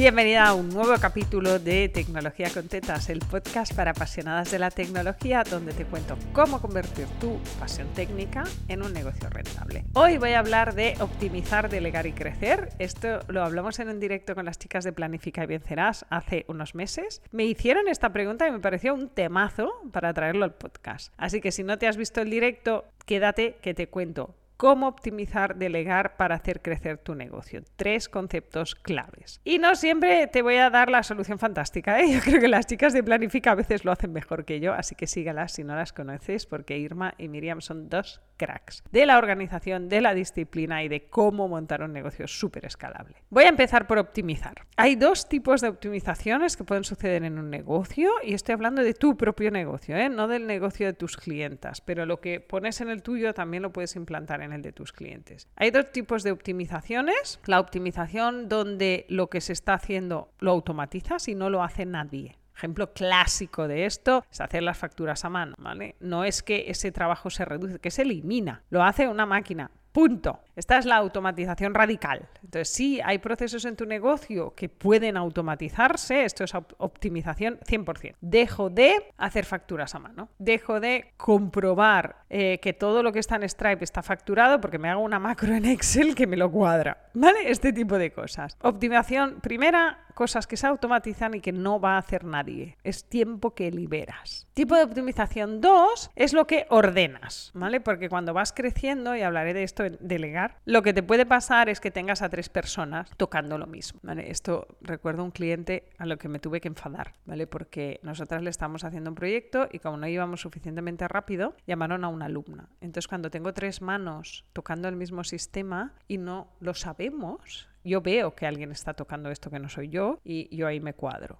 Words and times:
Bienvenida 0.00 0.46
a 0.46 0.54
un 0.54 0.70
nuevo 0.70 0.94
capítulo 0.98 1.58
de 1.58 1.90
Tecnología 1.90 2.48
con 2.48 2.68
Tetas, 2.68 3.10
el 3.10 3.18
podcast 3.18 3.74
para 3.74 3.90
apasionadas 3.90 4.50
de 4.50 4.58
la 4.58 4.70
tecnología, 4.70 5.44
donde 5.44 5.74
te 5.74 5.84
cuento 5.84 6.16
cómo 6.32 6.58
convertir 6.62 7.04
tu 7.20 7.38
pasión 7.58 7.86
técnica 7.88 8.44
en 8.68 8.82
un 8.82 8.94
negocio 8.94 9.28
rentable. 9.28 9.84
Hoy 9.92 10.16
voy 10.16 10.30
a 10.30 10.38
hablar 10.38 10.74
de 10.74 10.94
optimizar, 11.00 11.68
delegar 11.68 12.06
y 12.06 12.12
crecer. 12.12 12.70
Esto 12.78 13.18
lo 13.28 13.44
hablamos 13.44 13.78
en 13.78 13.90
un 13.90 14.00
directo 14.00 14.34
con 14.34 14.46
las 14.46 14.58
chicas 14.58 14.84
de 14.84 14.94
Planifica 14.94 15.44
y 15.44 15.48
Vencerás 15.48 16.06
hace 16.08 16.46
unos 16.48 16.74
meses. 16.74 17.20
Me 17.30 17.44
hicieron 17.44 17.86
esta 17.86 18.10
pregunta 18.10 18.48
y 18.48 18.52
me 18.52 18.60
pareció 18.60 18.94
un 18.94 19.10
temazo 19.10 19.70
para 19.92 20.14
traerlo 20.14 20.46
al 20.46 20.54
podcast. 20.54 21.12
Así 21.18 21.42
que 21.42 21.52
si 21.52 21.62
no 21.62 21.76
te 21.76 21.86
has 21.86 21.98
visto 21.98 22.22
el 22.22 22.30
directo, 22.30 22.86
quédate 23.04 23.58
que 23.60 23.74
te 23.74 23.88
cuento 23.88 24.34
cómo 24.60 24.88
optimizar, 24.88 25.56
delegar 25.56 26.18
para 26.18 26.34
hacer 26.34 26.60
crecer 26.60 26.98
tu 26.98 27.14
negocio. 27.14 27.62
Tres 27.76 28.10
conceptos 28.10 28.74
claves. 28.74 29.40
Y 29.42 29.56
no 29.56 29.74
siempre 29.74 30.26
te 30.26 30.42
voy 30.42 30.56
a 30.56 30.68
dar 30.68 30.90
la 30.90 31.02
solución 31.02 31.38
fantástica. 31.38 31.98
¿eh? 31.98 32.04
Yo 32.12 32.20
creo 32.20 32.42
que 32.42 32.46
las 32.46 32.66
chicas 32.66 32.92
de 32.92 33.02
Planifica 33.02 33.52
a 33.52 33.54
veces 33.54 33.86
lo 33.86 33.90
hacen 33.90 34.12
mejor 34.12 34.44
que 34.44 34.60
yo, 34.60 34.74
así 34.74 34.94
que 34.94 35.06
sígalas 35.06 35.52
si 35.52 35.64
no 35.64 35.74
las 35.76 35.94
conoces, 35.94 36.44
porque 36.44 36.76
Irma 36.76 37.14
y 37.16 37.28
Miriam 37.28 37.62
son 37.62 37.88
dos 37.88 38.20
cracks 38.36 38.82
de 38.90 39.06
la 39.06 39.16
organización, 39.16 39.88
de 39.88 40.02
la 40.02 40.14
disciplina 40.14 40.82
y 40.82 40.88
de 40.88 41.08
cómo 41.08 41.48
montar 41.48 41.82
un 41.82 41.92
negocio 41.92 42.26
súper 42.26 42.66
escalable. 42.66 43.16
Voy 43.30 43.44
a 43.44 43.48
empezar 43.48 43.86
por 43.86 43.98
optimizar. 43.98 44.66
Hay 44.76 44.96
dos 44.96 45.28
tipos 45.28 45.60
de 45.60 45.68
optimizaciones 45.68 46.56
que 46.56 46.64
pueden 46.64 46.84
suceder 46.84 47.24
en 47.24 47.38
un 47.38 47.48
negocio 47.48 48.10
y 48.22 48.34
estoy 48.34 48.54
hablando 48.54 48.82
de 48.82 48.92
tu 48.92 49.16
propio 49.16 49.50
negocio, 49.50 49.96
¿eh? 49.96 50.10
no 50.10 50.28
del 50.28 50.46
negocio 50.46 50.86
de 50.86 50.92
tus 50.92 51.16
clientas, 51.16 51.80
pero 51.80 52.04
lo 52.04 52.20
que 52.20 52.40
pones 52.40 52.80
en 52.82 52.90
el 52.90 53.02
tuyo 53.02 53.32
también 53.32 53.62
lo 53.62 53.72
puedes 53.72 53.96
implantar 53.96 54.42
en 54.42 54.49
el 54.52 54.62
de 54.62 54.72
tus 54.72 54.92
clientes. 54.92 55.48
Hay 55.56 55.70
dos 55.70 55.90
tipos 55.92 56.22
de 56.22 56.32
optimizaciones. 56.32 57.40
La 57.46 57.60
optimización 57.60 58.48
donde 58.48 59.06
lo 59.08 59.28
que 59.28 59.40
se 59.40 59.52
está 59.52 59.74
haciendo 59.74 60.32
lo 60.38 60.50
automatizas 60.50 61.28
y 61.28 61.34
no 61.34 61.50
lo 61.50 61.62
hace 61.62 61.86
nadie. 61.86 62.36
Ejemplo 62.54 62.92
clásico 62.92 63.68
de 63.68 63.86
esto 63.86 64.22
es 64.30 64.40
hacer 64.40 64.62
las 64.62 64.76
facturas 64.76 65.24
a 65.24 65.30
mano, 65.30 65.54
¿vale? 65.58 65.96
No 65.98 66.24
es 66.24 66.42
que 66.42 66.66
ese 66.68 66.92
trabajo 66.92 67.30
se 67.30 67.46
reduce, 67.46 67.78
que 67.78 67.90
se 67.90 68.02
elimina. 68.02 68.64
Lo 68.68 68.82
hace 68.82 69.08
una 69.08 69.24
máquina. 69.24 69.70
Punto. 69.92 70.40
Esta 70.54 70.78
es 70.78 70.84
la 70.84 70.96
automatización 70.96 71.74
radical. 71.74 72.28
Entonces, 72.44 72.68
sí, 72.68 73.00
hay 73.02 73.18
procesos 73.18 73.64
en 73.64 73.76
tu 73.76 73.86
negocio 73.86 74.54
que 74.54 74.68
pueden 74.68 75.16
automatizarse. 75.16 76.24
Esto 76.24 76.44
es 76.44 76.52
optimización 76.54 77.58
100%. 77.60 78.16
Dejo 78.20 78.70
de 78.70 79.12
hacer 79.16 79.44
facturas 79.44 79.94
a 79.94 79.98
mano. 79.98 80.28
Dejo 80.38 80.80
de 80.80 81.12
comprobar 81.16 82.24
eh, 82.28 82.58
que 82.60 82.72
todo 82.72 83.02
lo 83.02 83.12
que 83.12 83.18
está 83.20 83.36
en 83.36 83.48
Stripe 83.48 83.82
está 83.82 84.02
facturado 84.02 84.60
porque 84.60 84.78
me 84.78 84.90
hago 84.90 85.02
una 85.02 85.18
macro 85.18 85.54
en 85.54 85.64
Excel 85.64 86.14
que 86.14 86.26
me 86.26 86.36
lo 86.36 86.50
cuadra. 86.50 87.08
¿Vale? 87.14 87.50
Este 87.50 87.72
tipo 87.72 87.98
de 87.98 88.12
cosas. 88.12 88.56
Optimización 88.60 89.40
primera, 89.40 90.06
cosas 90.14 90.46
que 90.46 90.56
se 90.56 90.66
automatizan 90.66 91.34
y 91.34 91.40
que 91.40 91.52
no 91.52 91.80
va 91.80 91.94
a 91.94 91.98
hacer 91.98 92.24
nadie. 92.24 92.76
Es 92.84 93.04
tiempo 93.08 93.54
que 93.54 93.70
liberas. 93.70 94.46
Tipo 94.54 94.76
de 94.76 94.82
optimización 94.82 95.60
2 95.60 96.10
es 96.14 96.32
lo 96.32 96.46
que 96.46 96.66
ordenas, 96.68 97.50
¿vale? 97.54 97.80
Porque 97.80 98.08
cuando 98.08 98.34
vas 98.34 98.52
creciendo, 98.52 99.16
y 99.16 99.22
hablaré 99.22 99.54
de 99.54 99.62
esto 99.62 99.79
delegar, 99.82 100.56
lo 100.64 100.82
que 100.82 100.92
te 100.92 101.02
puede 101.02 101.26
pasar 101.26 101.68
es 101.68 101.80
que 101.80 101.90
tengas 101.90 102.22
a 102.22 102.28
tres 102.28 102.48
personas 102.48 103.08
tocando 103.16 103.58
lo 103.58 103.66
mismo. 103.66 104.00
Esto 104.18 104.66
recuerdo 104.80 105.24
un 105.24 105.30
cliente 105.30 105.90
a 105.98 106.06
lo 106.06 106.18
que 106.18 106.28
me 106.28 106.38
tuve 106.38 106.60
que 106.60 106.68
enfadar, 106.68 107.14
¿vale? 107.24 107.46
Porque 107.46 108.00
nosotras 108.02 108.42
le 108.42 108.50
estamos 108.50 108.84
haciendo 108.84 109.10
un 109.10 109.16
proyecto 109.16 109.68
y 109.70 109.78
como 109.78 109.96
no 109.96 110.06
íbamos 110.06 110.40
suficientemente 110.40 111.06
rápido, 111.08 111.54
llamaron 111.66 112.04
a 112.04 112.08
una 112.08 112.26
alumna. 112.26 112.68
Entonces, 112.80 113.08
cuando 113.08 113.30
tengo 113.30 113.52
tres 113.52 113.82
manos 113.82 114.44
tocando 114.52 114.88
el 114.88 114.96
mismo 114.96 115.24
sistema 115.24 115.94
y 116.08 116.18
no 116.18 116.52
lo 116.60 116.74
sabemos, 116.74 117.68
yo 117.84 118.00
veo 118.02 118.34
que 118.34 118.46
alguien 118.46 118.72
está 118.72 118.94
tocando 118.94 119.30
esto 119.30 119.50
que 119.50 119.58
no 119.58 119.68
soy 119.68 119.88
yo 119.88 120.20
y 120.24 120.54
yo 120.54 120.66
ahí 120.66 120.80
me 120.80 120.94
cuadro. 120.94 121.38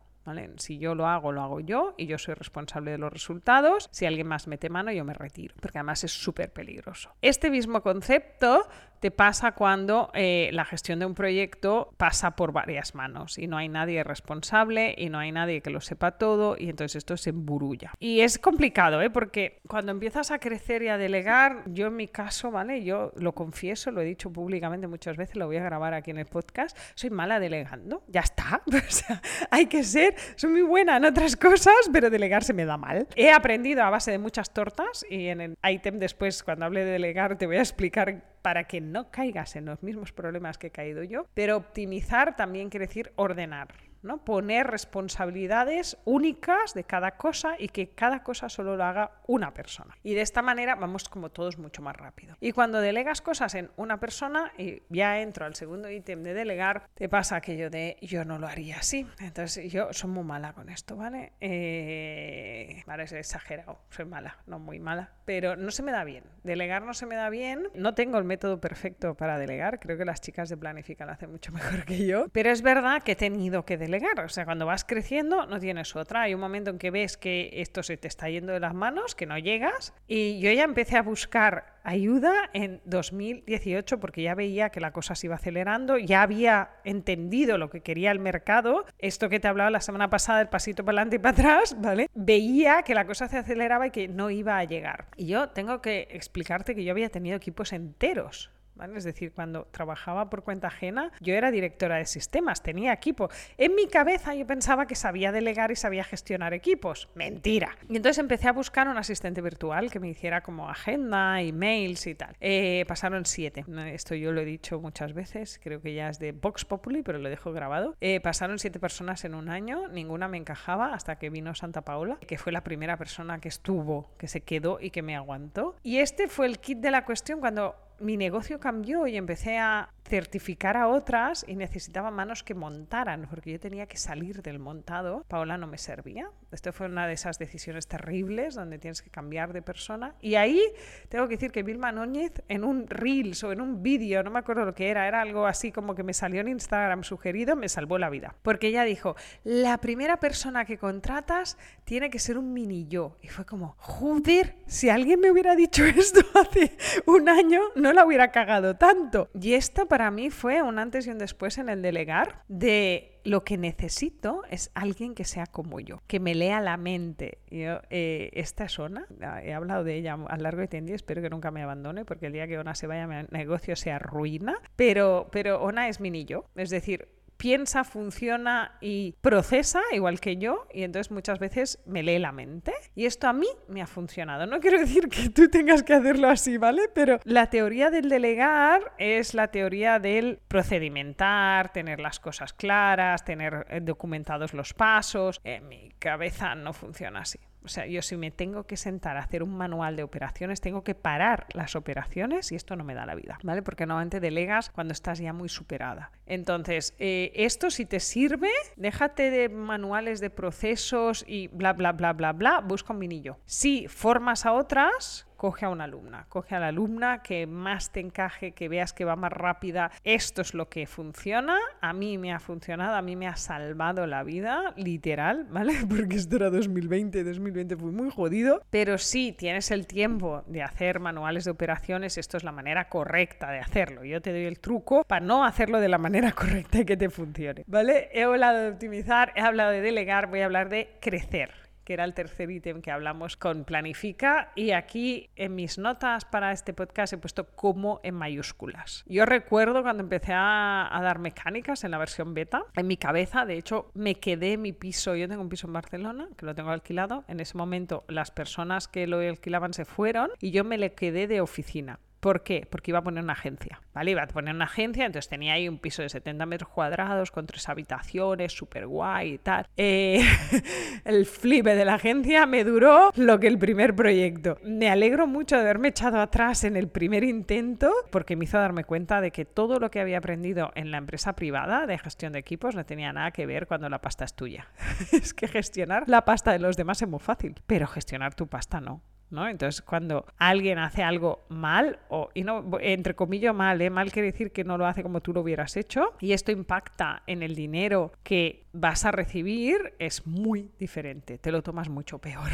Si 0.56 0.78
yo 0.78 0.94
lo 0.94 1.06
hago, 1.06 1.32
lo 1.32 1.42
hago 1.42 1.60
yo 1.60 1.94
y 1.96 2.06
yo 2.06 2.18
soy 2.18 2.34
responsable 2.34 2.90
de 2.90 2.98
los 2.98 3.12
resultados. 3.12 3.88
Si 3.92 4.06
alguien 4.06 4.26
más 4.26 4.46
mete 4.46 4.68
mano, 4.70 4.92
yo 4.92 5.04
me 5.04 5.14
retiro, 5.14 5.54
porque 5.60 5.78
además 5.78 6.04
es 6.04 6.12
súper 6.12 6.52
peligroso. 6.52 7.10
Este 7.22 7.50
mismo 7.50 7.82
concepto 7.82 8.68
te 9.00 9.10
pasa 9.10 9.52
cuando 9.52 10.10
eh, 10.14 10.50
la 10.52 10.64
gestión 10.64 10.98
de 10.98 11.06
un 11.06 11.14
proyecto 11.14 11.92
pasa 11.96 12.36
por 12.36 12.52
varias 12.52 12.94
manos 12.94 13.38
y 13.38 13.46
no 13.46 13.56
hay 13.56 13.68
nadie 13.68 14.04
responsable 14.04 14.94
y 14.96 15.08
no 15.08 15.18
hay 15.18 15.32
nadie 15.32 15.62
que 15.62 15.70
lo 15.70 15.80
sepa 15.80 16.12
todo 16.12 16.56
y 16.58 16.68
entonces 16.68 16.96
esto 16.96 17.16
se 17.16 17.30
emburulla. 17.30 17.92
Y 17.98 18.20
es 18.20 18.38
complicado, 18.38 19.00
¿eh? 19.00 19.10
porque 19.10 19.60
cuando 19.66 19.90
empiezas 19.92 20.30
a 20.30 20.38
crecer 20.38 20.82
y 20.82 20.88
a 20.88 20.98
delegar, 20.98 21.64
yo 21.66 21.86
en 21.86 21.96
mi 21.96 22.08
caso, 22.08 22.50
¿vale? 22.50 22.84
Yo 22.84 23.12
lo 23.16 23.32
confieso, 23.32 23.90
lo 23.90 24.02
he 24.02 24.04
dicho 24.04 24.30
públicamente 24.30 24.86
muchas 24.86 25.16
veces, 25.16 25.36
lo 25.36 25.46
voy 25.46 25.56
a 25.56 25.64
grabar 25.64 25.94
aquí 25.94 26.10
en 26.10 26.18
el 26.18 26.26
podcast, 26.26 26.76
soy 26.94 27.10
mala 27.10 27.40
delegando, 27.40 28.04
ya 28.06 28.20
está, 28.20 28.62
o 28.66 28.90
sea, 28.90 29.22
hay 29.50 29.66
que 29.66 29.82
ser, 29.82 30.14
soy 30.36 30.50
muy 30.50 30.62
buena 30.62 30.98
en 30.98 31.06
otras 31.06 31.36
cosas, 31.36 31.74
pero 31.90 32.10
delegar 32.10 32.44
se 32.44 32.52
me 32.52 32.66
da 32.66 32.76
mal. 32.76 33.08
He 33.16 33.32
aprendido 33.32 33.82
a 33.82 33.90
base 33.90 34.10
de 34.10 34.18
muchas 34.18 34.52
tortas 34.52 35.06
y 35.08 35.28
en 35.28 35.40
el 35.40 35.58
item 35.64 35.98
después, 35.98 36.42
cuando 36.42 36.66
hable 36.66 36.84
de 36.84 36.92
delegar, 36.92 37.38
te 37.38 37.46
voy 37.46 37.56
a 37.56 37.60
explicar 37.60 38.39
para 38.42 38.64
que 38.64 38.80
no 38.80 39.10
caigas 39.10 39.56
en 39.56 39.66
los 39.66 39.82
mismos 39.82 40.12
problemas 40.12 40.58
que 40.58 40.68
he 40.68 40.70
caído 40.70 41.02
yo, 41.02 41.26
pero 41.34 41.56
optimizar 41.56 42.36
también 42.36 42.70
quiere 42.70 42.86
decir 42.86 43.12
ordenar. 43.16 43.68
¿No? 44.02 44.24
Poner 44.24 44.66
responsabilidades 44.66 45.98
únicas 46.04 46.74
de 46.74 46.84
cada 46.84 47.12
cosa 47.16 47.54
y 47.58 47.68
que 47.68 47.90
cada 47.90 48.22
cosa 48.22 48.48
solo 48.48 48.76
lo 48.76 48.84
haga 48.84 49.12
una 49.26 49.52
persona. 49.52 49.96
Y 50.02 50.14
de 50.14 50.22
esta 50.22 50.42
manera 50.42 50.74
vamos 50.74 51.08
como 51.08 51.30
todos 51.30 51.58
mucho 51.58 51.82
más 51.82 51.96
rápido. 51.96 52.36
Y 52.40 52.52
cuando 52.52 52.80
delegas 52.80 53.20
cosas 53.20 53.54
en 53.54 53.70
una 53.76 54.00
persona, 54.00 54.52
y 54.56 54.82
ya 54.88 55.20
entro 55.20 55.44
al 55.44 55.54
segundo 55.54 55.90
ítem 55.90 56.22
de 56.22 56.34
delegar, 56.34 56.88
te 56.94 57.08
pasa 57.08 57.36
aquello 57.36 57.70
de 57.70 57.96
yo 58.00 58.24
no 58.24 58.38
lo 58.38 58.46
haría 58.46 58.78
así. 58.78 59.06
Entonces 59.20 59.70
yo 59.70 59.92
soy 59.92 60.10
muy 60.10 60.24
mala 60.24 60.52
con 60.52 60.68
esto, 60.70 60.96
¿vale? 60.96 61.32
Eh, 61.40 62.82
vale, 62.86 63.04
exagerado, 63.04 63.80
soy 63.90 64.04
mala, 64.04 64.38
no 64.46 64.58
muy 64.58 64.80
mala, 64.80 65.12
pero 65.24 65.56
no 65.56 65.70
se 65.70 65.82
me 65.82 65.92
da 65.92 66.04
bien. 66.04 66.24
Delegar 66.42 66.82
no 66.82 66.94
se 66.94 67.06
me 67.06 67.16
da 67.16 67.30
bien. 67.30 67.68
No 67.74 67.94
tengo 67.94 68.18
el 68.18 68.24
método 68.24 68.60
perfecto 68.60 69.14
para 69.14 69.38
delegar, 69.38 69.80
creo 69.80 69.98
que 69.98 70.04
las 70.04 70.20
chicas 70.20 70.48
de 70.48 70.56
Planifica 70.56 71.04
lo 71.06 71.12
hacen 71.12 71.30
mucho 71.30 71.52
mejor 71.52 71.84
que 71.84 72.06
yo, 72.06 72.28
pero 72.32 72.50
es 72.50 72.62
verdad 72.62 73.02
que 73.02 73.12
he 73.12 73.16
tenido 73.16 73.64
que 73.64 73.76
delegar 73.76 73.89
o 74.24 74.28
sea, 74.28 74.44
cuando 74.44 74.66
vas 74.66 74.84
creciendo 74.84 75.46
no 75.46 75.58
tienes 75.58 75.96
otra. 75.96 76.22
Hay 76.22 76.34
un 76.34 76.40
momento 76.40 76.70
en 76.70 76.78
que 76.78 76.90
ves 76.90 77.16
que 77.16 77.50
esto 77.54 77.82
se 77.82 77.96
te 77.96 78.08
está 78.08 78.28
yendo 78.28 78.52
de 78.52 78.60
las 78.60 78.74
manos, 78.74 79.14
que 79.14 79.26
no 79.26 79.38
llegas. 79.38 79.94
Y 80.06 80.40
yo 80.40 80.52
ya 80.52 80.64
empecé 80.64 80.96
a 80.96 81.02
buscar 81.02 81.78
ayuda 81.82 82.50
en 82.52 82.80
2018 82.84 84.00
porque 84.00 84.22
ya 84.22 84.34
veía 84.34 84.70
que 84.70 84.80
la 84.80 84.92
cosa 84.92 85.14
se 85.14 85.26
iba 85.26 85.36
acelerando, 85.36 85.96
ya 85.98 86.22
había 86.22 86.70
entendido 86.84 87.58
lo 87.58 87.70
que 87.70 87.80
quería 87.80 88.10
el 88.10 88.18
mercado. 88.18 88.84
Esto 88.98 89.28
que 89.28 89.40
te 89.40 89.48
hablaba 89.48 89.70
la 89.70 89.80
semana 89.80 90.10
pasada, 90.10 90.40
el 90.40 90.48
pasito 90.48 90.84
para 90.84 90.98
adelante 90.98 91.16
y 91.16 91.18
para 91.18 91.32
atrás, 91.32 91.76
¿vale? 91.80 92.08
Veía 92.14 92.82
que 92.82 92.94
la 92.94 93.06
cosa 93.06 93.28
se 93.28 93.38
aceleraba 93.38 93.88
y 93.88 93.90
que 93.90 94.08
no 94.08 94.30
iba 94.30 94.58
a 94.58 94.64
llegar. 94.64 95.06
Y 95.16 95.26
yo 95.26 95.48
tengo 95.50 95.80
que 95.80 96.08
explicarte 96.10 96.74
que 96.74 96.84
yo 96.84 96.92
había 96.92 97.08
tenido 97.08 97.36
equipos 97.36 97.72
enteros 97.72 98.50
es 98.96 99.04
decir, 99.04 99.32
cuando 99.32 99.66
trabajaba 99.70 100.30
por 100.30 100.42
cuenta 100.42 100.68
ajena, 100.68 101.12
yo 101.20 101.34
era 101.34 101.50
directora 101.50 101.96
de 101.96 102.06
sistemas, 102.06 102.62
tenía 102.62 102.92
equipo. 102.92 103.28
En 103.58 103.74
mi 103.74 103.86
cabeza 103.88 104.34
yo 104.34 104.46
pensaba 104.46 104.86
que 104.86 104.94
sabía 104.94 105.32
delegar 105.32 105.70
y 105.70 105.76
sabía 105.76 106.04
gestionar 106.04 106.54
equipos. 106.54 107.08
Mentira. 107.14 107.76
Y 107.88 107.96
entonces 107.96 108.18
empecé 108.18 108.48
a 108.48 108.52
buscar 108.52 108.88
un 108.88 108.96
asistente 108.96 109.40
virtual 109.40 109.90
que 109.90 110.00
me 110.00 110.08
hiciera 110.08 110.42
como 110.42 110.68
agenda, 110.68 111.40
emails 111.40 112.06
y 112.06 112.14
tal. 112.14 112.36
Eh, 112.40 112.84
pasaron 112.88 113.24
siete. 113.26 113.64
Esto 113.92 114.14
yo 114.14 114.32
lo 114.32 114.40
he 114.40 114.44
dicho 114.44 114.80
muchas 114.80 115.12
veces, 115.12 115.60
creo 115.62 115.80
que 115.80 115.94
ya 115.94 116.08
es 116.08 116.18
de 116.18 116.32
Vox 116.32 116.64
Populi, 116.64 117.02
pero 117.02 117.18
lo 117.18 117.28
dejo 117.28 117.52
grabado. 117.52 117.96
Eh, 118.00 118.20
pasaron 118.20 118.58
siete 118.58 118.80
personas 118.80 119.24
en 119.24 119.34
un 119.34 119.48
año, 119.48 119.88
ninguna 119.88 120.28
me 120.28 120.38
encajaba 120.38 120.94
hasta 120.94 121.16
que 121.16 121.30
vino 121.30 121.54
Santa 121.54 121.82
Paula, 121.82 122.18
que 122.26 122.38
fue 122.38 122.52
la 122.52 122.62
primera 122.62 122.96
persona 122.96 123.40
que 123.40 123.48
estuvo, 123.48 124.10
que 124.18 124.28
se 124.28 124.42
quedó 124.42 124.78
y 124.80 124.90
que 124.90 125.02
me 125.02 125.16
aguantó. 125.16 125.76
Y 125.82 125.98
este 125.98 126.28
fue 126.28 126.46
el 126.46 126.58
kit 126.58 126.78
de 126.78 126.90
la 126.90 127.04
cuestión 127.04 127.40
cuando 127.40 127.74
mi 128.00 128.16
negocio 128.16 128.58
cambió 128.58 129.06
y 129.06 129.16
empecé 129.16 129.58
a 129.58 129.90
certificar 130.10 130.76
a 130.76 130.88
otras 130.88 131.44
y 131.46 131.54
necesitaba 131.54 132.10
manos 132.10 132.42
que 132.42 132.52
montaran, 132.52 133.28
porque 133.30 133.52
yo 133.52 133.60
tenía 133.60 133.86
que 133.86 133.96
salir 133.96 134.42
del 134.42 134.58
montado. 134.58 135.24
Paola 135.28 135.56
no 135.56 135.68
me 135.68 135.78
servía. 135.78 136.28
Esto 136.50 136.72
fue 136.72 136.88
una 136.88 137.06
de 137.06 137.12
esas 137.12 137.38
decisiones 137.38 137.86
terribles 137.86 138.56
donde 138.56 138.80
tienes 138.80 139.02
que 139.02 139.10
cambiar 139.10 139.52
de 139.52 139.62
persona. 139.62 140.16
Y 140.20 140.34
ahí 140.34 140.60
tengo 141.08 141.28
que 141.28 141.36
decir 141.36 141.52
que 141.52 141.62
Vilma 141.62 141.92
Núñez 141.92 142.42
en 142.48 142.64
un 142.64 142.88
Reels 142.88 143.44
o 143.44 143.52
en 143.52 143.60
un 143.60 143.84
vídeo, 143.84 144.24
no 144.24 144.32
me 144.32 144.40
acuerdo 144.40 144.64
lo 144.64 144.74
que 144.74 144.88
era, 144.88 145.06
era 145.06 145.20
algo 145.20 145.46
así 145.46 145.70
como 145.70 145.94
que 145.94 146.02
me 146.02 146.12
salió 146.12 146.40
en 146.40 146.48
Instagram 146.48 147.04
sugerido, 147.04 147.54
me 147.54 147.68
salvó 147.68 147.96
la 147.96 148.10
vida. 148.10 148.34
Porque 148.42 148.66
ella 148.66 148.82
dijo, 148.82 149.14
la 149.44 149.78
primera 149.78 150.18
persona 150.18 150.64
que 150.64 150.76
contratas 150.76 151.56
tiene 151.84 152.10
que 152.10 152.18
ser 152.18 152.36
un 152.36 152.52
mini 152.52 152.88
yo. 152.88 153.16
Y 153.22 153.28
fue 153.28 153.46
como, 153.46 153.76
joder, 153.78 154.56
si 154.66 154.88
alguien 154.90 155.20
me 155.20 155.30
hubiera 155.30 155.54
dicho 155.54 155.84
esto 155.86 156.20
hace 156.34 156.76
un 157.06 157.28
año, 157.28 157.60
no 157.76 157.92
la 157.92 158.04
hubiera 158.04 158.32
cagado 158.32 158.74
tanto. 158.74 159.30
Y 159.40 159.54
esta 159.54 159.84
para 159.84 159.99
mí 160.10 160.30
fue 160.30 160.62
un 160.62 160.78
antes 160.78 161.06
y 161.06 161.10
un 161.10 161.18
después 161.18 161.58
en 161.58 161.68
el 161.68 161.82
delegar 161.82 162.44
de 162.46 163.20
lo 163.24 163.44
que 163.44 163.58
necesito 163.58 164.42
es 164.50 164.70
alguien 164.74 165.14
que 165.14 165.24
sea 165.24 165.46
como 165.46 165.80
yo, 165.80 166.00
que 166.06 166.20
me 166.20 166.34
lea 166.34 166.60
la 166.60 166.76
mente. 166.76 167.38
Yo, 167.50 167.80
eh, 167.90 168.30
esta 168.34 168.64
es 168.64 168.78
Ona, 168.78 169.06
he 169.42 169.52
hablado 169.52 169.84
de 169.84 169.96
ella 169.96 170.16
a 170.28 170.36
largo 170.36 170.62
y 170.62 170.68
tendido, 170.68 170.96
espero 170.96 171.20
que 171.20 171.28
nunca 171.28 171.50
me 171.50 171.62
abandone, 171.62 172.04
porque 172.04 172.26
el 172.26 172.32
día 172.32 172.46
que 172.46 172.58
Ona 172.58 172.74
se 172.74 172.86
vaya 172.86 173.06
mi 173.06 173.26
negocio 173.30 173.76
se 173.76 173.90
arruina, 173.90 174.60
pero, 174.76 175.28
pero 175.32 175.60
Ona 175.60 175.88
es 175.88 176.00
mi 176.00 176.10
yo, 176.24 176.44
es 176.56 176.70
decir, 176.70 177.08
piensa, 177.40 177.84
funciona 177.84 178.76
y 178.82 179.12
procesa 179.22 179.80
igual 179.92 180.20
que 180.20 180.36
yo 180.36 180.66
y 180.74 180.82
entonces 180.82 181.10
muchas 181.10 181.38
veces 181.38 181.78
me 181.86 182.02
lee 182.02 182.18
la 182.18 182.32
mente 182.32 182.74
y 182.94 183.06
esto 183.06 183.28
a 183.28 183.32
mí 183.32 183.46
me 183.66 183.80
ha 183.80 183.86
funcionado. 183.86 184.44
No 184.44 184.60
quiero 184.60 184.78
decir 184.86 185.08
que 185.08 185.30
tú 185.30 185.48
tengas 185.48 185.82
que 185.82 185.94
hacerlo 185.94 186.28
así, 186.28 186.58
¿vale? 186.58 186.82
Pero 186.94 187.18
la 187.24 187.48
teoría 187.48 187.90
del 187.90 188.10
delegar 188.10 188.92
es 188.98 189.32
la 189.32 189.48
teoría 189.48 189.98
del 189.98 190.38
procedimentar, 190.48 191.72
tener 191.72 191.98
las 191.98 192.20
cosas 192.20 192.52
claras, 192.52 193.24
tener 193.24 193.66
eh, 193.70 193.80
documentados 193.80 194.52
los 194.52 194.74
pasos. 194.74 195.40
En 195.42 195.66
mi 195.66 195.88
cabeza 195.98 196.54
no 196.54 196.74
funciona 196.74 197.20
así. 197.20 197.38
O 197.64 197.68
sea, 197.68 197.86
yo 197.86 198.02
si 198.02 198.16
me 198.16 198.30
tengo 198.30 198.64
que 198.64 198.76
sentar 198.76 199.16
a 199.16 199.20
hacer 199.20 199.42
un 199.42 199.56
manual 199.56 199.96
de 199.96 200.02
operaciones, 200.02 200.60
tengo 200.60 200.82
que 200.82 200.94
parar 200.94 201.46
las 201.52 201.76
operaciones 201.76 202.52
y 202.52 202.56
esto 202.56 202.76
no 202.76 202.84
me 202.84 202.94
da 202.94 203.06
la 203.06 203.14
vida, 203.14 203.38
¿vale? 203.42 203.62
Porque 203.62 203.86
normalmente 203.86 204.20
delegas 204.20 204.70
cuando 204.70 204.92
estás 204.92 205.18
ya 205.18 205.32
muy 205.32 205.48
superada. 205.48 206.10
Entonces, 206.26 206.94
eh, 206.98 207.32
esto 207.34 207.70
si 207.70 207.84
te 207.86 208.00
sirve, 208.00 208.50
déjate 208.76 209.30
de 209.30 209.48
manuales 209.48 210.20
de 210.20 210.30
procesos 210.30 211.24
y 211.26 211.48
bla, 211.48 211.72
bla, 211.72 211.92
bla, 211.92 212.12
bla, 212.12 212.32
bla, 212.32 212.60
busca 212.60 212.92
un 212.92 212.98
minillo. 212.98 213.38
Si 213.44 213.88
formas 213.88 214.46
a 214.46 214.52
otras, 214.52 215.26
coge 215.40 215.64
a 215.64 215.70
una 215.70 215.84
alumna, 215.84 216.26
coge 216.28 216.54
a 216.54 216.60
la 216.60 216.66
alumna 216.66 217.22
que 217.22 217.46
más 217.46 217.92
te 217.92 218.00
encaje, 218.00 218.52
que 218.52 218.68
veas 218.68 218.92
que 218.92 219.06
va 219.06 219.16
más 219.16 219.32
rápida. 219.32 219.90
Esto 220.04 220.42
es 220.42 220.52
lo 220.52 220.68
que 220.68 220.86
funciona, 220.86 221.56
a 221.80 221.94
mí 221.94 222.18
me 222.18 222.34
ha 222.34 222.40
funcionado, 222.40 222.94
a 222.94 223.00
mí 223.00 223.16
me 223.16 223.26
ha 223.26 223.36
salvado 223.36 224.06
la 224.06 224.22
vida, 224.22 224.74
literal, 224.76 225.46
¿vale? 225.50 225.72
Porque 225.88 226.16
esto 226.16 226.36
era 226.36 226.50
2020, 226.50 227.24
2020 227.24 227.74
fue 227.78 227.90
muy 227.90 228.10
jodido, 228.10 228.60
pero 228.68 228.98
si 228.98 229.32
tienes 229.32 229.70
el 229.70 229.86
tiempo 229.86 230.44
de 230.46 230.62
hacer 230.62 231.00
manuales 231.00 231.46
de 231.46 231.52
operaciones, 231.52 232.18
esto 232.18 232.36
es 232.36 232.44
la 232.44 232.52
manera 232.52 232.90
correcta 232.90 233.50
de 233.50 233.60
hacerlo. 233.60 234.04
Yo 234.04 234.20
te 234.20 234.32
doy 234.32 234.44
el 234.44 234.60
truco 234.60 235.04
para 235.04 235.24
no 235.24 235.46
hacerlo 235.46 235.80
de 235.80 235.88
la 235.88 235.96
manera 235.96 236.32
correcta 236.36 236.80
y 236.80 236.84
que 236.84 236.98
te 236.98 237.08
funcione, 237.08 237.64
¿vale? 237.66 238.10
He 238.12 238.24
hablado 238.24 238.58
de 238.58 238.68
optimizar, 238.72 239.32
he 239.36 239.40
hablado 239.40 239.70
de 239.70 239.80
delegar, 239.80 240.26
voy 240.26 240.40
a 240.40 240.44
hablar 240.44 240.68
de 240.68 240.98
crecer 241.00 241.69
que 241.90 241.94
era 241.94 242.04
el 242.04 242.14
tercer 242.14 242.52
ítem 242.52 242.82
que 242.82 242.92
hablamos 242.92 243.36
con 243.36 243.64
Planifica. 243.64 244.52
Y 244.54 244.70
aquí 244.70 245.28
en 245.34 245.56
mis 245.56 245.76
notas 245.76 246.24
para 246.24 246.52
este 246.52 246.72
podcast 246.72 247.14
he 247.14 247.18
puesto 247.18 247.48
como 247.56 247.98
en 248.04 248.14
mayúsculas. 248.14 249.02
Yo 249.08 249.26
recuerdo 249.26 249.82
cuando 249.82 250.04
empecé 250.04 250.32
a, 250.32 251.00
dar 251.02 251.18
mecánicas 251.18 251.82
en 251.82 251.90
la 251.90 251.98
versión 251.98 252.32
beta, 252.32 252.62
en 252.76 252.86
mi 252.86 252.96
cabeza, 252.96 253.44
de 253.44 253.58
hecho, 253.58 253.90
me 253.94 254.14
quedé 254.14 254.52
en 254.52 254.62
mi 254.62 254.72
piso. 254.72 255.16
Yo 255.16 255.26
tengo 255.26 255.42
un 255.42 255.48
piso 255.48 255.66
en 255.66 255.72
Barcelona, 255.72 256.28
que 256.36 256.46
lo 256.46 256.54
tengo 256.54 256.70
alquilado. 256.70 257.24
En 257.26 257.40
ese 257.40 257.58
momento 257.58 258.04
las 258.06 258.30
personas 258.30 258.86
que 258.86 259.08
lo 259.08 259.18
alquilaban 259.18 259.72
se 259.72 259.84
fueron 259.84 260.30
y 260.38 260.52
yo 260.52 260.62
me 260.62 260.78
le 260.78 260.92
quedé 260.94 261.26
de 261.26 261.40
oficina. 261.40 261.98
¿Por 262.20 262.42
qué? 262.42 262.66
Porque 262.70 262.90
iba 262.90 262.98
a 262.98 263.02
poner 263.02 263.24
una 263.24 263.32
agencia, 263.32 263.80
¿vale? 263.94 264.10
Iba 264.10 264.22
a 264.22 264.26
poner 264.26 264.54
una 264.54 264.66
agencia, 264.66 265.06
entonces 265.06 265.28
tenía 265.30 265.54
ahí 265.54 265.68
un 265.68 265.78
piso 265.78 266.02
de 266.02 266.10
70 266.10 266.44
metros 266.44 266.68
cuadrados 266.68 267.30
con 267.30 267.46
tres 267.46 267.66
habitaciones, 267.68 268.52
súper 268.52 268.86
guay 268.86 269.32
y 269.32 269.38
tal. 269.38 269.66
Eh, 269.78 270.20
el 271.06 271.24
flipe 271.24 271.74
de 271.74 271.84
la 271.86 271.94
agencia 271.94 272.44
me 272.44 272.62
duró 272.64 273.10
lo 273.16 273.40
que 273.40 273.46
el 273.46 273.58
primer 273.58 273.96
proyecto. 273.96 274.58
Me 274.62 274.90
alegro 274.90 275.26
mucho 275.26 275.56
de 275.56 275.62
haberme 275.62 275.88
echado 275.88 276.20
atrás 276.20 276.64
en 276.64 276.76
el 276.76 276.88
primer 276.88 277.24
intento 277.24 277.90
porque 278.10 278.36
me 278.36 278.44
hizo 278.44 278.58
darme 278.58 278.84
cuenta 278.84 279.22
de 279.22 279.30
que 279.30 279.46
todo 279.46 279.78
lo 279.78 279.90
que 279.90 280.00
había 280.00 280.18
aprendido 280.18 280.72
en 280.74 280.90
la 280.90 280.98
empresa 280.98 281.34
privada 281.34 281.86
de 281.86 281.98
gestión 281.98 282.34
de 282.34 282.38
equipos 282.40 282.74
no 282.74 282.84
tenía 282.84 283.14
nada 283.14 283.30
que 283.30 283.46
ver 283.46 283.66
cuando 283.66 283.88
la 283.88 284.02
pasta 284.02 284.26
es 284.26 284.34
tuya. 284.34 284.68
es 285.12 285.32
que 285.32 285.48
gestionar 285.48 286.04
la 286.06 286.26
pasta 286.26 286.52
de 286.52 286.58
los 286.58 286.76
demás 286.76 287.00
es 287.00 287.08
muy 287.08 287.20
fácil, 287.20 287.54
pero 287.66 287.86
gestionar 287.86 288.34
tu 288.34 288.46
pasta 288.46 288.80
no. 288.80 289.02
¿No? 289.30 289.48
Entonces, 289.48 289.82
cuando 289.82 290.26
alguien 290.38 290.78
hace 290.78 291.02
algo 291.02 291.44
mal, 291.48 291.98
o, 292.08 292.30
y 292.34 292.44
entre 292.80 293.14
comillas 293.14 293.54
mal, 293.54 293.80
¿eh? 293.80 293.90
mal 293.90 294.12
quiere 294.12 294.32
decir 294.32 294.52
que 294.52 294.64
no 294.64 294.78
lo 294.78 294.86
hace 294.86 295.02
como 295.02 295.20
tú 295.20 295.32
lo 295.32 295.40
hubieras 295.40 295.76
hecho, 295.76 296.14
y 296.20 296.32
esto 296.32 296.52
impacta 296.52 297.22
en 297.26 297.42
el 297.42 297.54
dinero 297.54 298.12
que 298.22 298.66
vas 298.72 299.04
a 299.04 299.10
recibir, 299.10 299.94
es 299.98 300.26
muy 300.26 300.70
diferente, 300.78 301.38
te 301.38 301.50
lo 301.50 301.62
tomas 301.62 301.88
mucho 301.88 302.18
peor. 302.18 302.50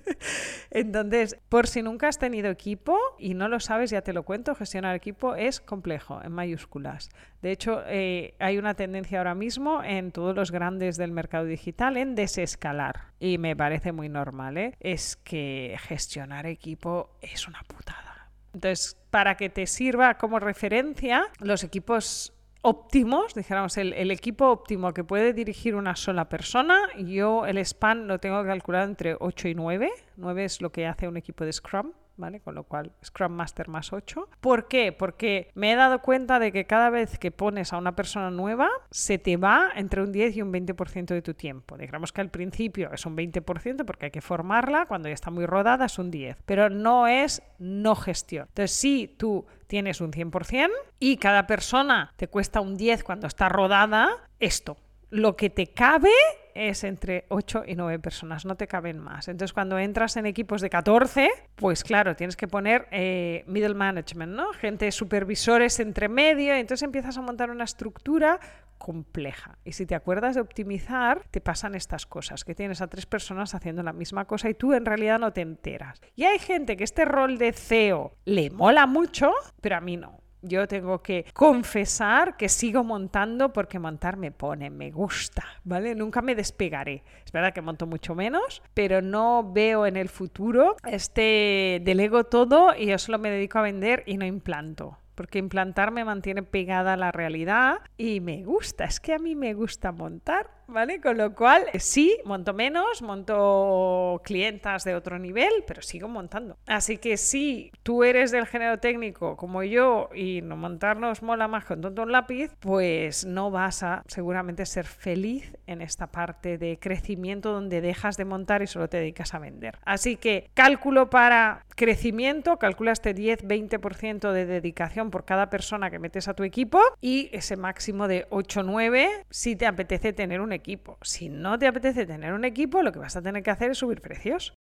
Entonces, 0.70 1.36
por 1.48 1.66
si 1.66 1.82
nunca 1.82 2.08
has 2.08 2.18
tenido 2.18 2.50
equipo 2.50 2.98
y 3.18 3.34
no 3.34 3.48
lo 3.48 3.60
sabes, 3.60 3.90
ya 3.90 4.02
te 4.02 4.12
lo 4.12 4.24
cuento, 4.24 4.54
gestionar 4.54 4.94
equipo 4.96 5.34
es 5.36 5.60
complejo, 5.60 6.20
en 6.22 6.32
mayúsculas. 6.32 7.10
De 7.46 7.52
hecho, 7.52 7.84
eh, 7.86 8.34
hay 8.40 8.58
una 8.58 8.74
tendencia 8.74 9.18
ahora 9.18 9.36
mismo 9.36 9.80
en 9.84 10.10
todos 10.10 10.34
los 10.34 10.50
grandes 10.50 10.96
del 10.96 11.12
mercado 11.12 11.44
digital 11.44 11.96
en 11.96 12.16
desescalar, 12.16 13.12
y 13.20 13.38
me 13.38 13.54
parece 13.54 13.92
muy 13.92 14.08
normal, 14.08 14.58
¿eh? 14.58 14.74
es 14.80 15.14
que 15.14 15.76
gestionar 15.78 16.46
equipo 16.46 17.16
es 17.20 17.46
una 17.46 17.62
putada. 17.68 18.32
Entonces, 18.52 19.00
para 19.12 19.36
que 19.36 19.48
te 19.48 19.68
sirva 19.68 20.18
como 20.18 20.40
referencia, 20.40 21.28
los 21.38 21.62
equipos 21.62 22.32
óptimos, 22.62 23.32
dijéramos, 23.36 23.76
el, 23.76 24.10
equipo 24.10 24.48
óptimo 24.48 24.92
que 24.92 25.04
puede 25.04 25.32
dirigir 25.32 25.76
una 25.76 25.94
sola 25.94 26.28
persona, 26.28 26.80
yo 26.98 27.46
el 27.46 27.58
span 27.58 28.08
lo 28.08 28.18
tengo 28.18 28.42
calculado 28.42 28.86
entre 28.86 29.16
8 29.20 29.46
y 29.46 29.54
9. 29.54 29.92
9 30.16 30.44
es 30.44 30.60
lo 30.60 30.70
que 30.70 30.86
hace 30.86 31.08
un 31.08 31.16
equipo 31.16 31.44
de 31.44 31.52
Scrum. 31.52 31.92
¿vale? 32.16 32.40
Con 32.40 32.54
lo 32.54 32.64
cual, 32.64 32.92
Scrum 33.04 33.32
Master 33.32 33.68
más 33.68 33.92
8. 33.92 34.28
¿Por 34.40 34.68
qué? 34.68 34.92
Porque 34.92 35.50
me 35.54 35.72
he 35.72 35.76
dado 35.76 36.00
cuenta 36.00 36.38
de 36.38 36.52
que 36.52 36.66
cada 36.66 36.90
vez 36.90 37.18
que 37.18 37.30
pones 37.30 37.72
a 37.72 37.78
una 37.78 37.94
persona 37.94 38.30
nueva, 38.30 38.68
se 38.90 39.18
te 39.18 39.36
va 39.36 39.70
entre 39.74 40.02
un 40.02 40.12
10 40.12 40.36
y 40.36 40.42
un 40.42 40.52
20% 40.52 41.06
de 41.06 41.22
tu 41.22 41.34
tiempo. 41.34 41.76
Digamos 41.76 42.12
que 42.12 42.20
al 42.20 42.30
principio 42.30 42.90
es 42.92 43.06
un 43.06 43.16
20% 43.16 43.84
porque 43.84 44.06
hay 44.06 44.10
que 44.10 44.20
formarla, 44.20 44.86
cuando 44.86 45.08
ya 45.08 45.14
está 45.14 45.30
muy 45.30 45.46
rodada 45.46 45.86
es 45.86 45.98
un 45.98 46.10
10, 46.10 46.38
pero 46.44 46.70
no 46.70 47.06
es 47.06 47.42
no 47.58 47.94
gestión. 47.94 48.46
Entonces, 48.48 48.76
si 48.76 49.08
tú 49.08 49.46
tienes 49.66 50.00
un 50.00 50.12
100% 50.12 50.70
y 50.98 51.16
cada 51.16 51.46
persona 51.46 52.12
te 52.16 52.28
cuesta 52.28 52.60
un 52.60 52.76
10 52.76 53.04
cuando 53.04 53.26
está 53.26 53.48
rodada, 53.48 54.08
esto, 54.38 54.76
lo 55.10 55.36
que 55.36 55.50
te 55.50 55.68
cabe 55.68 56.10
es 56.56 56.84
entre 56.84 57.26
8 57.28 57.64
y 57.66 57.76
9 57.76 57.98
personas, 57.98 58.44
no 58.44 58.56
te 58.56 58.66
caben 58.66 58.98
más. 58.98 59.28
Entonces, 59.28 59.52
cuando 59.52 59.78
entras 59.78 60.16
en 60.16 60.26
equipos 60.26 60.60
de 60.60 60.70
14, 60.70 61.30
pues 61.54 61.84
claro, 61.84 62.16
tienes 62.16 62.36
que 62.36 62.48
poner 62.48 62.88
eh, 62.90 63.44
middle 63.46 63.74
management, 63.74 64.32
¿no? 64.32 64.52
Gente, 64.52 64.90
supervisores 64.90 65.78
entre 65.80 66.08
medio, 66.08 66.54
entonces 66.54 66.82
empiezas 66.82 67.16
a 67.18 67.22
montar 67.22 67.50
una 67.50 67.64
estructura 67.64 68.40
compleja. 68.78 69.58
Y 69.64 69.72
si 69.72 69.86
te 69.86 69.94
acuerdas 69.94 70.34
de 70.34 70.40
optimizar, 70.40 71.22
te 71.30 71.40
pasan 71.40 71.74
estas 71.74 72.06
cosas, 72.06 72.44
que 72.44 72.54
tienes 72.54 72.80
a 72.80 72.86
tres 72.86 73.06
personas 73.06 73.54
haciendo 73.54 73.82
la 73.82 73.92
misma 73.92 74.26
cosa 74.26 74.48
y 74.48 74.54
tú 74.54 74.72
en 74.74 74.84
realidad 74.84 75.18
no 75.18 75.32
te 75.32 75.40
enteras. 75.40 76.00
Y 76.14 76.24
hay 76.24 76.38
gente 76.38 76.76
que 76.76 76.84
este 76.84 77.04
rol 77.04 77.38
de 77.38 77.52
CEO 77.52 78.16
le 78.24 78.50
mola 78.50 78.86
mucho, 78.86 79.32
pero 79.60 79.76
a 79.76 79.80
mí 79.80 79.96
no. 79.96 80.20
Yo 80.42 80.68
tengo 80.68 81.02
que 81.02 81.24
confesar 81.32 82.36
que 82.36 82.48
sigo 82.48 82.84
montando 82.84 83.52
porque 83.52 83.78
montar 83.78 84.16
me 84.16 84.30
pone, 84.30 84.70
me 84.70 84.90
gusta, 84.90 85.44
¿vale? 85.64 85.94
Nunca 85.94 86.22
me 86.22 86.34
despegaré. 86.34 87.02
Es 87.24 87.32
verdad 87.32 87.52
que 87.52 87.62
monto 87.62 87.86
mucho 87.86 88.14
menos, 88.14 88.62
pero 88.74 89.02
no 89.02 89.52
veo 89.52 89.86
en 89.86 89.96
el 89.96 90.08
futuro 90.08 90.76
este 90.84 91.80
delego 91.84 92.24
todo 92.24 92.74
y 92.76 92.86
yo 92.86 92.98
solo 92.98 93.18
me 93.18 93.30
dedico 93.30 93.58
a 93.58 93.62
vender 93.62 94.02
y 94.06 94.16
no 94.16 94.24
implanto 94.24 94.98
porque 95.16 95.38
implantar 95.38 95.90
me 95.90 96.04
mantiene 96.04 96.42
pegada 96.42 96.92
a 96.92 96.96
la 96.96 97.10
realidad 97.10 97.78
y 97.96 98.20
me 98.20 98.44
gusta, 98.44 98.84
es 98.84 99.00
que 99.00 99.14
a 99.14 99.18
mí 99.18 99.34
me 99.34 99.54
gusta 99.54 99.90
montar, 99.90 100.50
¿vale? 100.66 101.00
Con 101.00 101.18
lo 101.18 101.34
cual, 101.34 101.64
sí, 101.78 102.18
monto 102.24 102.54
menos, 102.54 103.02
monto 103.02 104.20
clientas 104.24 104.84
de 104.84 104.94
otro 104.94 105.18
nivel, 105.18 105.64
pero 105.66 105.82
sigo 105.82 106.08
montando. 106.08 106.56
Así 106.66 106.98
que 106.98 107.16
si 107.16 107.70
tú 107.82 108.04
eres 108.04 108.30
del 108.30 108.46
género 108.46 108.78
técnico 108.78 109.36
como 109.36 109.62
yo 109.62 110.08
y 110.14 110.42
no 110.42 110.56
montarnos 110.56 111.22
mola 111.22 111.48
más 111.48 111.64
con 111.64 111.80
tonto 111.80 112.02
un 112.02 112.12
lápiz, 112.12 112.54
pues 112.60 113.24
no 113.24 113.50
vas 113.50 113.82
a 113.82 114.02
seguramente 114.06 114.66
ser 114.66 114.86
feliz 114.86 115.56
en 115.66 115.82
esta 115.82 116.08
parte 116.08 116.58
de 116.58 116.78
crecimiento 116.78 117.52
donde 117.52 117.80
dejas 117.80 118.16
de 118.16 118.24
montar 118.24 118.62
y 118.62 118.66
solo 118.66 118.88
te 118.88 118.98
dedicas 118.98 119.34
a 119.34 119.38
vender. 119.38 119.78
Así 119.84 120.16
que 120.16 120.50
cálculo 120.54 121.10
para 121.10 121.64
crecimiento, 121.74 122.58
calcula 122.58 122.92
este 122.92 123.14
10-20% 123.14 124.32
de 124.32 124.46
dedicación 124.46 125.10
por 125.10 125.24
cada 125.24 125.50
persona 125.50 125.90
que 125.90 125.98
metes 125.98 126.28
a 126.28 126.34
tu 126.34 126.42
equipo 126.42 126.80
y 127.00 127.28
ese 127.32 127.56
máximo 127.56 128.08
de 128.08 128.28
8-9 128.30 129.24
si 129.30 129.56
te 129.56 129.66
apetece 129.66 130.12
tener 130.12 130.40
un 130.40 130.52
equipo. 130.56 130.98
Si 131.02 131.28
no 131.28 131.58
te 131.58 131.68
apetece 131.68 132.06
tener 132.06 132.32
un 132.32 132.44
equipo, 132.44 132.82
lo 132.82 132.90
que 132.90 132.98
vas 132.98 133.14
a 133.14 133.22
tener 133.22 133.44
que 133.44 133.50
hacer 133.50 133.70
es 133.70 133.78
subir 133.78 134.00
precios. 134.00 134.54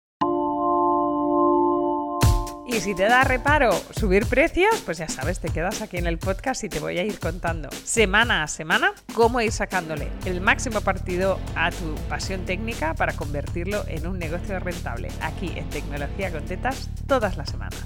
Y 2.68 2.82
si 2.82 2.96
te 2.96 3.04
da 3.04 3.24
reparo 3.24 3.72
subir 3.92 4.26
precios, 4.26 4.82
pues 4.84 4.98
ya 4.98 5.08
sabes, 5.08 5.40
te 5.40 5.50
quedas 5.50 5.82
aquí 5.82 5.98
en 5.98 6.08
el 6.08 6.18
podcast 6.18 6.64
y 6.64 6.70
te 6.70 6.80
voy 6.80 6.98
a 6.98 7.04
ir 7.04 7.20
contando 7.20 7.70
semana 7.72 8.42
a 8.42 8.48
semana 8.48 8.92
cómo 9.14 9.40
ir 9.40 9.52
sacándole 9.52 10.10
el 10.26 10.42
máximo 10.42 10.82
partido 10.82 11.40
a 11.56 11.70
tu 11.70 11.94
pasión 12.10 12.44
técnica 12.46 12.96
para 12.96 13.14
convertirlo 13.14 13.86
en 13.88 14.08
un 14.08 14.18
negocio 14.18 14.60
rentable 14.60 15.10
aquí 15.22 15.54
en 15.56 15.70
Tecnología 15.70 16.32
con 16.32 16.44
Tetas 16.44 16.90
todas 17.08 17.38
las 17.38 17.52
semanas. 17.52 17.85